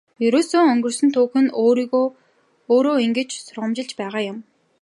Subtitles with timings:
[0.27, 1.53] Ерөөсөө өнгөрсөн түүх нь
[2.73, 4.39] өөрөө ингэж сургамжилж байгаа юм.